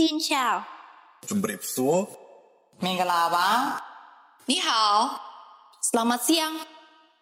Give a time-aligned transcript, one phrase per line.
[0.00, 0.64] Xin chào.
[1.28, 2.08] Jom repso.
[2.80, 3.76] Mingalawa.
[4.48, 5.20] Ni hao.
[5.92, 6.56] Selamat siang.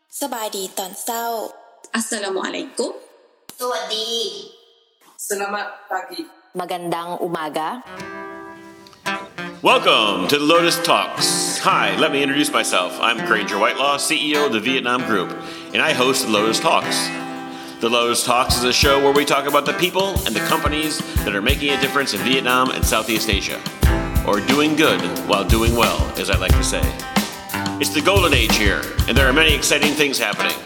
[0.07, 1.51] Sabadi ton sao.
[1.91, 2.95] Assalamualaikum.
[3.59, 4.47] Sawadi.
[5.19, 6.23] Selamat pagi.
[6.55, 7.83] Magandang umaga.
[9.59, 11.59] Welcome to the Lotus Talks.
[11.67, 12.95] Hi, let me introduce myself.
[13.03, 15.35] I'm Granger Whitelaw, CEO of the Vietnam Group,
[15.75, 17.11] and I host the Lotus Talks
[17.81, 20.99] the Lotus Talks is a show where we talk about the people and the companies
[21.25, 23.63] that are making a difference in Vietnam and Southeast Asia,
[24.27, 26.83] or doing good while doing well, as I like to say.
[27.81, 30.57] It's the golden age here, and there are many exciting things happening.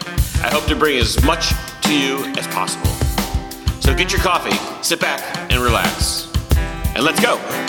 [0.43, 1.49] I hope to bring as much
[1.83, 2.89] to you as possible.
[3.79, 6.31] So get your coffee, sit back, and relax.
[6.95, 7.62] And let's go!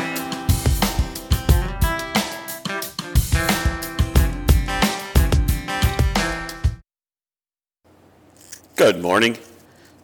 [8.85, 9.39] Good morning.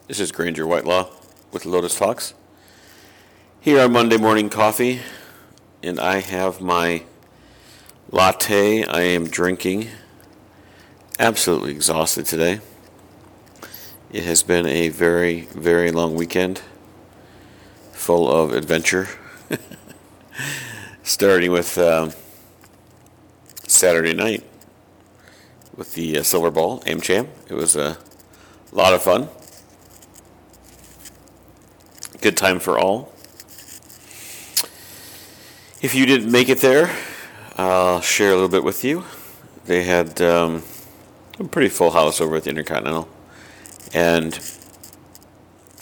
[0.09, 1.11] This is Granger Whitelaw
[1.53, 2.33] with Lotus Talks.
[3.61, 5.01] Here on Monday Morning Coffee,
[5.83, 7.03] and I have my
[8.11, 9.89] latte I am drinking.
[11.19, 12.61] Absolutely exhausted today.
[14.11, 16.63] It has been a very, very long weekend
[17.93, 19.09] full of adventure.
[21.03, 22.13] Starting with um,
[23.67, 24.43] Saturday night
[25.77, 27.29] with the uh, Silver Ball, AmCham.
[27.47, 27.99] It was a
[28.77, 29.29] lot of fun.
[32.21, 33.13] Good time for all.
[35.83, 36.95] If you didn't make it there,
[37.57, 39.05] I'll share a little bit with you.
[39.65, 40.63] They had um,
[41.39, 43.09] a pretty full house over at the Intercontinental,
[43.95, 44.39] and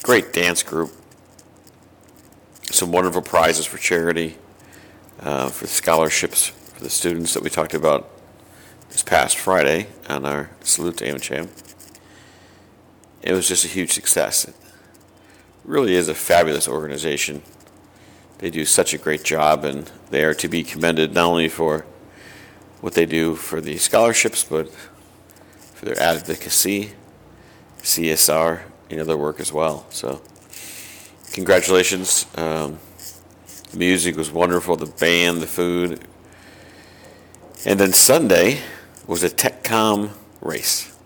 [0.03, 0.93] great dance group.
[2.71, 4.37] Some wonderful prizes for charity,
[5.21, 8.09] uh, for scholarships for the students that we talked about
[8.91, 11.49] this past Friday on our salute to AmCham.
[13.23, 14.47] It was just a huge success.
[14.47, 14.55] It
[15.65, 17.43] really is a fabulous organization.
[18.39, 21.85] They do such a great job, and they are to be commended not only for
[22.81, 24.71] what they do for the scholarships, but
[25.75, 26.93] for their advocacy,
[27.83, 29.87] CSR, and other work as well.
[29.91, 30.23] So,
[31.33, 32.27] congratulations.
[32.37, 32.79] Um,
[33.71, 36.01] the music was wonderful, the band, the food.
[37.67, 38.61] And then Sunday
[39.07, 40.97] was a TechCom race.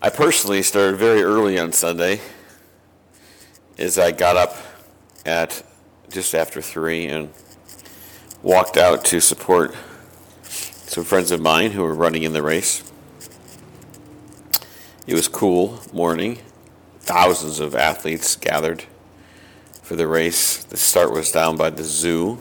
[0.00, 2.20] I personally started very early on Sunday
[3.78, 4.54] as I got up
[5.26, 5.64] at
[6.08, 7.30] just after 3 and
[8.40, 9.74] walked out to support
[10.44, 12.88] some friends of mine who were running in the race.
[15.08, 16.38] It was cool morning.
[17.00, 18.84] Thousands of athletes gathered
[19.82, 20.62] for the race.
[20.62, 22.38] The start was down by the zoo,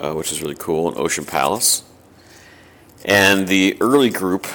[0.00, 1.82] uh, which is really cool, in Ocean Palace.
[3.04, 4.46] And the early group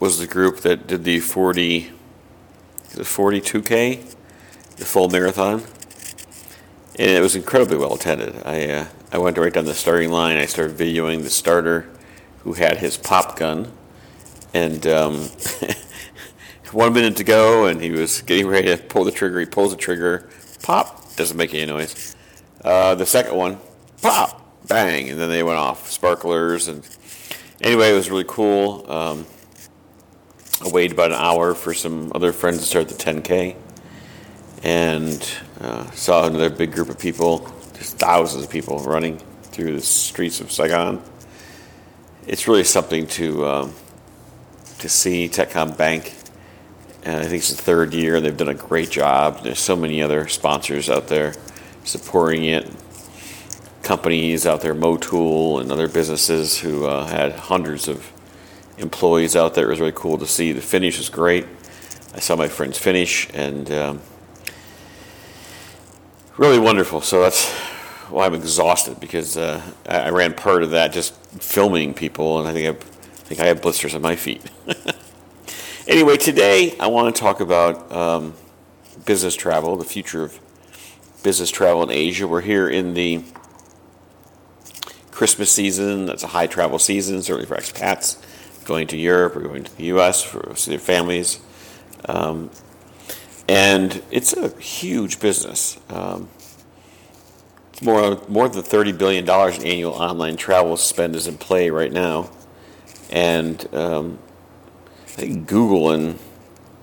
[0.00, 1.90] was the group that did the 40,
[2.94, 4.14] the 42K,
[4.76, 5.62] the full marathon.
[6.96, 8.40] And it was incredibly well attended.
[8.44, 10.36] I, uh, I went right down the starting line.
[10.36, 11.88] I started videoing the starter
[12.42, 13.72] who had his pop gun.
[14.52, 15.14] And um,
[16.72, 19.40] one minute to go, and he was getting ready to pull the trigger.
[19.40, 20.28] He pulls the trigger,
[20.62, 22.14] pop, doesn't make any noise.
[22.62, 23.58] Uh, the second one,
[24.02, 25.90] pop, bang, and then they went off.
[25.90, 26.68] Sparklers.
[26.68, 26.88] And
[27.60, 28.90] anyway, it was really cool.
[28.90, 29.26] Um,
[30.62, 33.56] I waited about an hour for some other friends to start the 10K
[34.62, 39.80] and uh, saw another big group of people, just thousands of people running through the
[39.80, 41.02] streets of Saigon.
[42.26, 43.74] It's really something to um,
[44.78, 46.12] to see Techcombank.
[47.02, 48.20] And I think it's the third year.
[48.20, 49.42] They've done a great job.
[49.42, 51.34] There's so many other sponsors out there
[51.84, 52.70] supporting it.
[53.82, 58.13] Companies out there, Motul and other businesses who uh, had hundreds of
[58.78, 59.66] employees out there.
[59.66, 60.52] It was really cool to see.
[60.52, 61.46] The finish was great.
[62.14, 64.00] I saw my friends finish, and um,
[66.36, 67.00] really wonderful.
[67.00, 67.50] So that's
[68.08, 72.48] why I'm exhausted because uh, I, I ran part of that just filming people, and
[72.48, 74.42] I think I, I think I have blisters on my feet.
[75.88, 78.34] anyway, today I want to talk about um,
[79.04, 80.38] business travel, the future of
[81.22, 82.28] business travel in Asia.
[82.28, 83.24] We're here in the
[85.10, 86.06] Christmas season.
[86.06, 88.18] That's a high travel season, certainly for expats
[88.64, 90.22] going to Europe or going to the U.S.
[90.22, 91.40] for their families.
[92.06, 92.50] Um,
[93.48, 95.78] and it's a huge business.
[95.88, 96.28] Um,
[97.72, 101.70] it's more more than thirty billion dollars in annual online travel spend is in play
[101.70, 102.30] right now,
[103.10, 104.18] and um,
[105.02, 106.18] I think Google and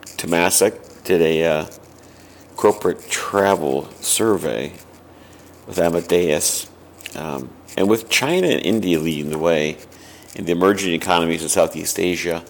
[0.04, 1.66] Temasek did a uh,
[2.57, 4.74] corporate travel survey
[5.66, 6.69] with Amadeus,
[7.16, 9.78] um, and with China and India leading the way,
[10.36, 12.44] in the emerging economies in Southeast Asia.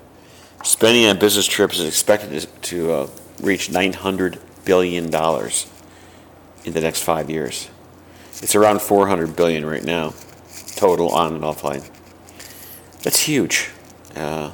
[0.64, 3.08] Spending on business trips is expected to uh,
[3.42, 7.70] reach $900 billion in the next five years.
[8.42, 10.14] It's around 400 billion right now,
[10.76, 11.90] total on and offline.
[13.04, 13.70] That's huge.
[14.16, 14.52] Uh,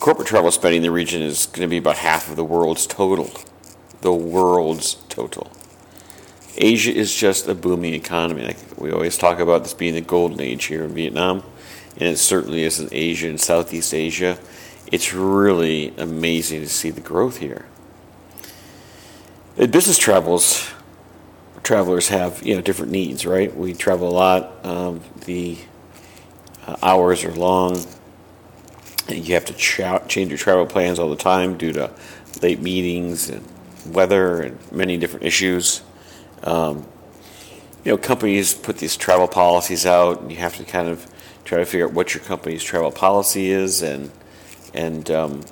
[0.00, 2.86] corporate travel spending in the region is going to be about half of the world's
[2.86, 3.30] total.
[4.00, 5.50] The world's total.
[6.56, 8.46] Asia is just a booming economy.
[8.46, 11.42] Like we always talk about this being the golden age here in Vietnam,
[11.96, 14.38] and it certainly is in Asia and Southeast Asia.
[14.92, 17.66] It's really amazing to see the growth here.
[19.56, 20.70] In business travels,
[21.62, 23.54] travelers have you know different needs, right?
[23.54, 24.64] We travel a lot.
[24.64, 25.58] Um, the
[26.66, 27.84] uh, hours are long.
[29.08, 31.90] You have to ch- change your travel plans all the time due to
[32.42, 33.46] late meetings and
[33.86, 35.82] weather and many different issues.
[36.42, 36.86] Um,
[37.84, 41.06] you know, companies put these travel policies out, and you have to kind of
[41.46, 44.10] try to figure out what your company's travel policy is, and
[44.74, 45.42] and um,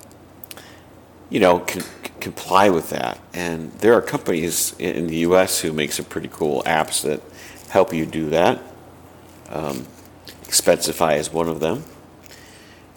[1.31, 1.61] you know,
[2.20, 3.19] comply with that.
[3.32, 5.61] And there are companies in the U.S.
[5.61, 7.23] who make some pretty cool apps that
[7.70, 8.61] help you do that.
[9.49, 9.87] Um,
[10.43, 11.85] Expensify is one of them.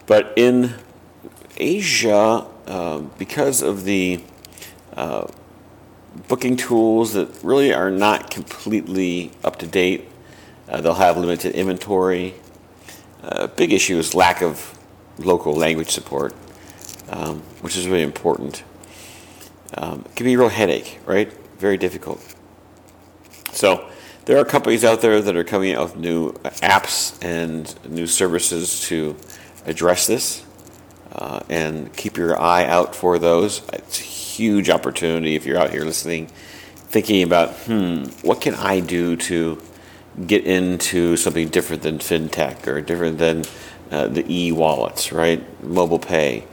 [0.06, 0.74] But in
[1.58, 4.22] Asia, uh, because of the
[4.96, 5.28] uh,
[6.28, 10.10] booking tools that really are not completely up to date.
[10.68, 12.34] Uh, they'll have limited inventory.
[13.27, 14.79] A uh, big issue is lack of
[15.19, 16.33] local language support,
[17.09, 18.63] um, which is really important.
[19.74, 21.29] Um, it can be a real headache, right?
[21.59, 22.24] Very difficult.
[23.51, 23.89] So
[24.24, 26.31] there are companies out there that are coming out with new
[26.63, 29.18] apps and new services to
[29.65, 30.45] address this.
[31.12, 33.62] Uh, and keep your eye out for those.
[33.74, 36.27] It's a huge opportunity if you're out here listening,
[36.75, 39.62] thinking about, hmm, what can I do to
[40.25, 43.46] get into something different than fintech or different than
[43.92, 45.64] uh, the e wallets, right?
[45.64, 46.46] Mobile pay.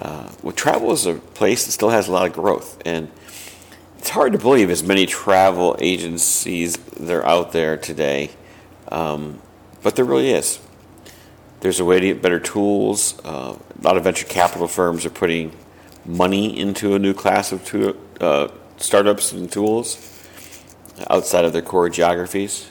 [0.00, 3.10] Uh, well, travel is a place that still has a lot of growth, and
[3.98, 8.30] it's hard to believe as many travel agencies that are out there today,
[8.90, 9.40] um,
[9.82, 10.58] but there really is.
[11.60, 13.18] There's a way to get better tools.
[13.24, 15.56] Uh, a lot of venture capital firms are putting
[16.04, 20.10] money into a new class of to, uh, startups and tools
[21.08, 22.70] outside of their core geographies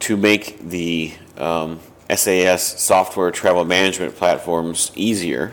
[0.00, 1.80] to make the um,
[2.10, 5.52] SaaS software travel management platforms easier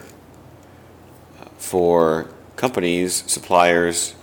[1.57, 4.15] for companies, suppliers,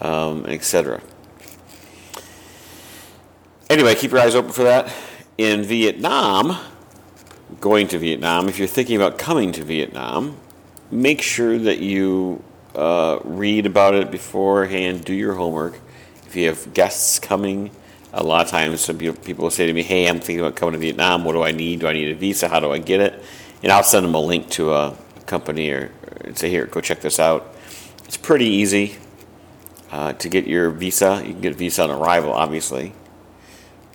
[0.00, 1.00] um, etc.
[3.70, 4.92] Anyway, keep your eyes open for that.
[5.38, 6.58] In Vietnam,
[7.60, 10.36] going to Vietnam, if you're thinking about coming to Vietnam,
[10.90, 12.44] make sure that you
[12.74, 15.78] uh, read about it beforehand, do your homework.
[16.26, 17.70] If you have guests coming,
[18.12, 20.74] a lot of times some people will say to me, Hey, I'm thinking about coming
[20.74, 21.24] to Vietnam.
[21.24, 21.80] What do I need?
[21.80, 22.48] Do I need a visa?
[22.48, 23.22] How do I get it?
[23.62, 25.90] And I'll send them a link to a company or,
[26.24, 27.54] or say, Here, go check this out.
[28.04, 28.96] It's pretty easy
[29.90, 31.22] uh, to get your visa.
[31.24, 32.92] You can get a visa on arrival, obviously.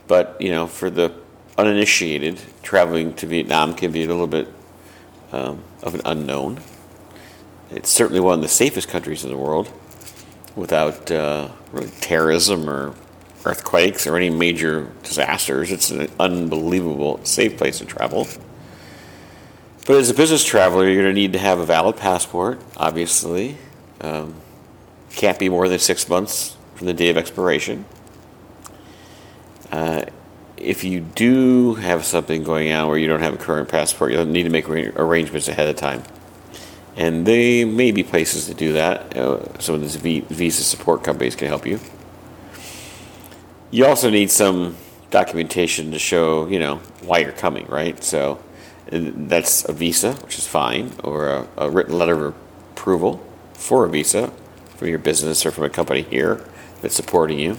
[0.08, 1.14] But, you know, for the
[1.58, 4.48] uninitiated, traveling to Vietnam can be a little bit
[5.32, 6.60] um, of an unknown.
[7.70, 9.72] It's certainly one of the safest countries in the world
[10.56, 12.96] without uh, really terrorism or
[13.48, 15.72] earthquakes or any major disasters.
[15.72, 18.28] It's an unbelievable safe place to travel.
[19.86, 23.58] But as a business traveler, you're going to need to have a valid passport, obviously.
[24.02, 24.36] Um,
[25.12, 27.86] can't be more than six months from the day of expiration.
[29.72, 30.06] Uh,
[30.58, 34.26] if you do have something going on where you don't have a current passport, you'll
[34.26, 36.04] need to make arrangements ahead of time
[36.98, 39.16] and there may be places to do that.
[39.16, 41.80] Uh, some of these visa support companies can help you.
[43.70, 44.78] You also need some
[45.12, 48.02] documentation to show, you know, why you're coming, right?
[48.04, 48.42] So
[48.90, 52.36] that's a visa, which is fine, or a, a written letter of
[52.72, 54.32] approval for a visa
[54.78, 56.46] for your business or from a company here
[56.82, 57.58] that's supporting you.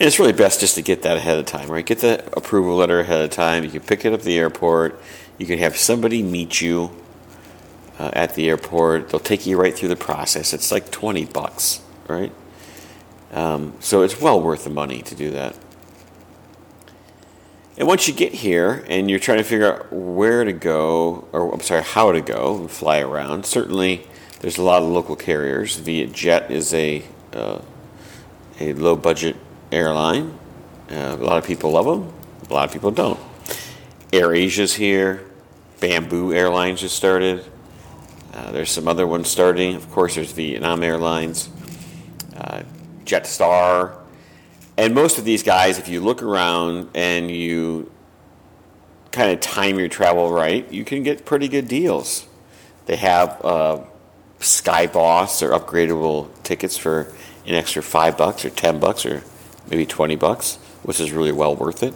[0.00, 1.84] And it's really best just to get that ahead of time, right?
[1.84, 3.64] Get the approval letter ahead of time.
[3.64, 5.00] You can pick it up at the airport.
[5.38, 6.90] You can have somebody meet you
[7.98, 9.10] uh, at the airport.
[9.10, 10.52] They'll take you right through the process.
[10.52, 12.32] It's like 20 bucks, right?
[13.32, 15.56] Um, so it's well worth the money to do that.
[17.76, 21.52] And once you get here and you're trying to figure out where to go, or
[21.54, 24.04] I'm sorry, how to go and fly around, certainly
[24.40, 25.78] there's a lot of local carriers.
[25.78, 27.60] Vietjet is a uh,
[28.60, 29.36] a low budget
[29.70, 30.36] airline.
[30.90, 32.12] Uh, a lot of people love them.
[32.50, 33.20] A lot of people don't.
[34.12, 35.24] Air Asia's here.
[35.80, 37.44] Bamboo Airlines just started.
[38.32, 39.74] Uh, there's some other ones starting.
[39.74, 41.48] Of course, there's Vietnam Airlines,
[43.08, 43.96] Jetstar.
[44.76, 47.90] and most of these guys, if you look around and you
[49.10, 52.26] kind of time your travel right, you can get pretty good deals.
[52.86, 53.80] They have uh,
[55.42, 57.12] or upgradable tickets for
[57.46, 59.22] an extra five bucks or ten bucks or
[59.68, 61.94] maybe twenty bucks, which is really well worth it.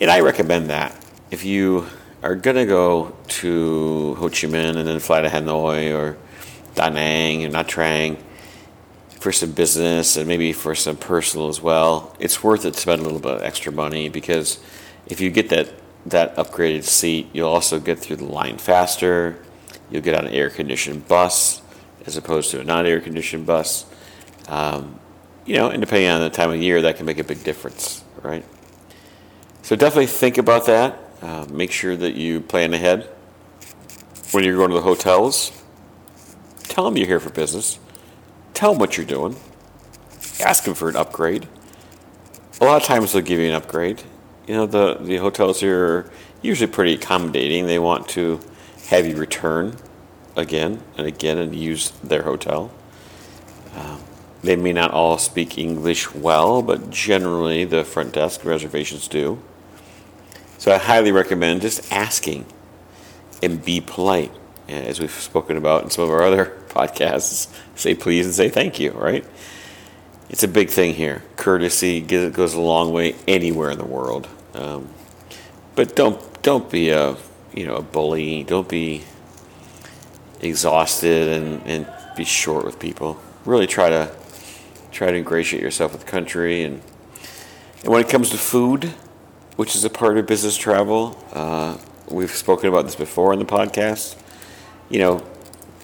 [0.00, 0.96] And I recommend that
[1.30, 1.86] if you
[2.22, 6.16] are gonna go to Ho Chi Minh and then fly to Hanoi or
[6.74, 8.16] Da Nang or Nha Trang
[9.22, 13.00] for some business and maybe for some personal as well, it's worth it to spend
[13.00, 14.58] a little bit of extra money because
[15.06, 15.72] if you get that
[16.04, 19.40] that upgraded seat, you'll also get through the line faster.
[19.88, 21.62] You'll get on an air conditioned bus
[22.04, 23.86] as opposed to a non air conditioned bus.
[24.48, 24.98] Um,
[25.46, 28.02] you know, and depending on the time of year, that can make a big difference,
[28.22, 28.44] right?
[29.62, 30.98] So definitely think about that.
[31.20, 33.08] Uh, make sure that you plan ahead
[34.32, 35.52] when you're going to the hotels.
[36.64, 37.78] Tell them you're here for business.
[38.54, 39.36] Tell them what you're doing.
[40.40, 41.48] Ask them for an upgrade.
[42.60, 44.02] A lot of times they'll give you an upgrade.
[44.46, 46.10] You know, the, the hotels here are
[46.42, 47.66] usually pretty accommodating.
[47.66, 48.40] They want to
[48.88, 49.76] have you return
[50.36, 52.70] again and again and use their hotel.
[53.74, 54.00] Um,
[54.42, 59.40] they may not all speak English well, but generally the front desk reservations do.
[60.58, 62.46] So I highly recommend just asking
[63.42, 64.32] and be polite.
[64.68, 68.78] As we've spoken about in some of our other podcasts, say please and say thank
[68.78, 69.24] you, right?
[70.30, 71.22] It's a big thing here.
[71.36, 74.28] Courtesy goes a long way anywhere in the world.
[74.54, 74.88] Um,
[75.74, 77.16] but don't don't be a
[77.54, 78.44] you know a bully.
[78.44, 79.02] Don't be
[80.40, 83.20] exhausted and, and be short with people.
[83.44, 84.10] Really try to
[84.90, 86.82] try to ingratiate yourself with the country and
[87.82, 88.94] and when it comes to food,
[89.56, 91.76] which is a part of business travel, uh,
[92.08, 94.16] we've spoken about this before in the podcast.
[94.92, 95.26] You know,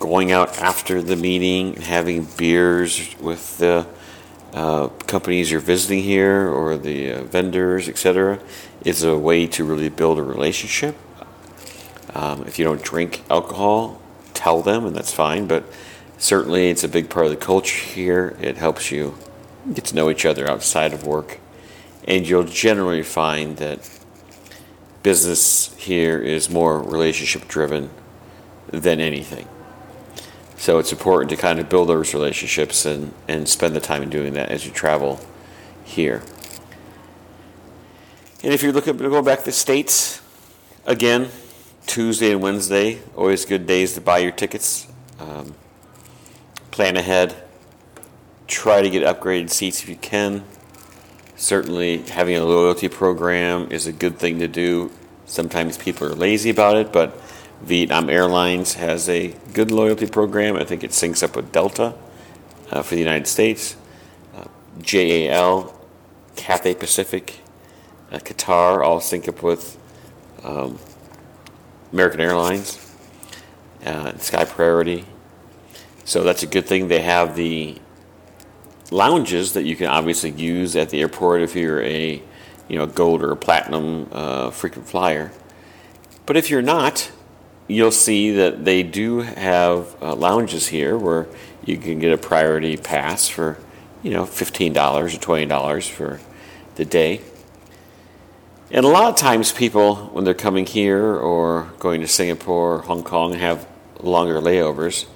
[0.01, 3.87] going out after the meeting and having beers with the
[4.53, 8.39] uh, companies you're visiting here or the uh, vendors, etc.,
[8.85, 10.95] is a way to really build a relationship.
[12.13, 13.99] Um, if you don't drink alcohol,
[14.35, 15.47] tell them, and that's fine.
[15.47, 15.65] But
[16.19, 18.37] certainly, it's a big part of the culture here.
[18.43, 19.17] It helps you
[19.73, 21.39] get to know each other outside of work,
[22.07, 23.89] and you'll generally find that
[25.03, 27.89] business here is more relationship driven
[28.71, 29.49] than anything.
[30.57, 34.11] So it's important to kind of build those relationships and, and spend the time in
[34.11, 35.21] doing that as you travel
[35.85, 36.23] here.
[38.43, 40.21] And if you're looking to go back to the States,
[40.85, 41.29] again,
[41.87, 44.87] Tuesday and Wednesday, always good days to buy your tickets.
[45.19, 45.55] Um,
[46.71, 47.35] plan ahead.
[48.47, 50.45] Try to get upgraded seats if you can.
[51.37, 54.91] Certainly, having a loyalty program is a good thing to do.
[55.27, 57.17] Sometimes people are lazy about it, but
[57.63, 60.57] Vietnam Airlines has a good loyalty program.
[60.57, 61.95] I think it syncs up with Delta
[62.71, 63.77] uh, for the United States.
[64.35, 64.45] Uh,
[64.81, 65.75] JAL,
[66.37, 67.41] Cathay Pacific,
[68.13, 69.77] uh, Qatar all sync up with
[70.45, 70.79] um,
[71.93, 72.95] American Airlines,
[73.85, 75.05] uh, Sky Priority.
[76.05, 76.89] So that's a good thing.
[76.89, 77.79] They have the
[78.91, 82.23] lounges that you can obviously use at the airport if you're a
[82.69, 85.33] you know gold or a platinum uh, frequent flyer.
[86.25, 87.11] But if you're not,
[87.69, 91.29] you'll see that they do have uh, lounges here where
[91.65, 93.59] you can get a priority pass for,
[94.03, 96.19] you know, $15 or $20 for
[96.77, 97.21] the day.
[98.71, 102.79] And a lot of times people, when they're coming here or going to Singapore or
[102.83, 103.67] Hong Kong have
[104.01, 105.07] longer layovers,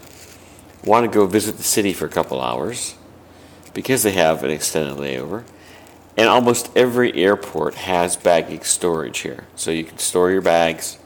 [0.84, 2.96] want to go visit the city for a couple hours
[3.72, 5.44] because they have an extended layover.
[6.16, 9.46] And almost every airport has baggage storage here.
[9.56, 10.98] So you can store your bags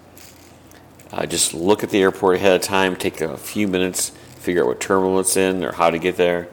[1.17, 4.69] uh, just look at the airport ahead of time, take a few minutes, figure out
[4.69, 6.47] what terminal it's in or how to get there.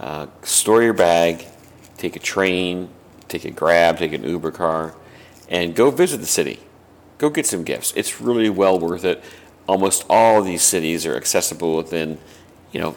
[0.00, 1.46] Uh, store your bag,
[1.98, 2.88] take a train,
[3.28, 4.96] take a grab, take an Uber car,
[5.48, 6.58] and go visit the city.
[7.18, 7.92] Go get some gifts.
[7.94, 9.22] It's really well worth it.
[9.68, 12.18] Almost all these cities are accessible within,
[12.72, 12.96] you know,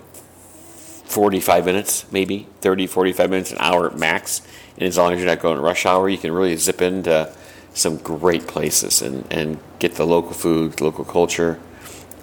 [1.05, 4.41] 45 minutes, maybe 30, 45 minutes, an hour max.
[4.73, 7.31] And as long as you're not going rush hour, you can really zip into
[7.75, 11.59] some great places and, and get the local food, local culture,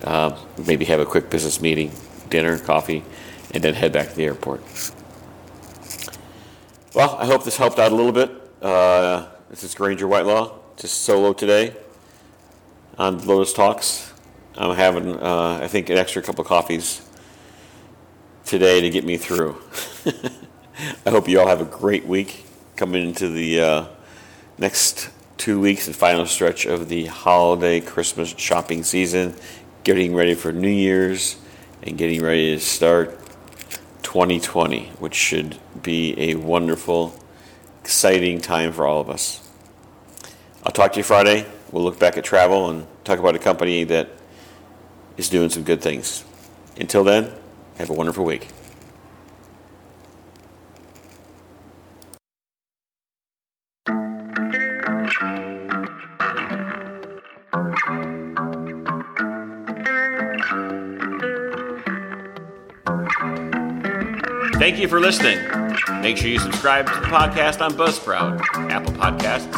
[0.03, 1.93] uh, maybe have a quick business meeting,
[2.31, 3.05] dinner, coffee,
[3.53, 4.63] and then head back to the airport.
[6.95, 8.31] Well, I hope this helped out a little bit.
[8.63, 11.77] Uh, this is Granger Whitelaw, just solo today
[12.97, 14.13] on Lotus Talks.
[14.57, 17.07] I'm having, uh, I think, an extra couple of coffees
[18.47, 19.57] today to get me through.
[21.07, 23.85] I hope you all have a great week coming into the uh,
[24.59, 25.11] next
[25.43, 29.35] two weeks, the final stretch of the holiday Christmas shopping season,
[29.83, 31.37] getting ready for New Year's
[31.83, 33.19] and getting ready to start
[34.05, 37.13] 2020, which should be a wonderful,
[37.81, 39.51] exciting time for all of us.
[40.63, 41.45] I'll talk to you Friday.
[41.73, 44.11] We'll look back at travel and talk about a company that
[45.17, 46.23] is doing some good things.
[46.79, 47.33] Until then,
[47.79, 48.47] have a wonderful week.
[64.83, 65.39] You for listening.
[66.01, 69.53] Make sure you subscribe to the podcast on Buzzsprout, Apple Podcasts,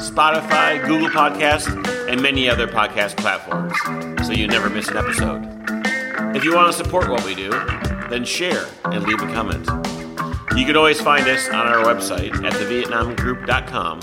[0.00, 1.68] Spotify, Google Podcasts,
[2.10, 3.74] and many other podcast platforms
[4.26, 5.46] so you never miss an episode.
[6.34, 7.50] If you want to support what we do,
[8.08, 9.66] then share and leave a comment.
[10.56, 14.00] You can always find us on our website at thevietnamgroup.com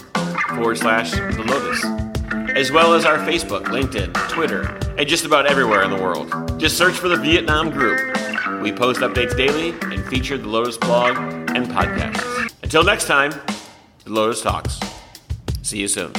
[0.56, 5.82] forward slash the lotus, as well as our Facebook, LinkedIn, Twitter, and just about everywhere
[5.82, 6.60] in the world.
[6.60, 8.16] Just search for the Vietnam Group.
[8.68, 12.52] We post updates daily and feature the Lotus blog and podcasts.
[12.62, 13.32] Until next time,
[14.04, 14.78] the Lotus Talks.
[15.62, 16.12] See you soon.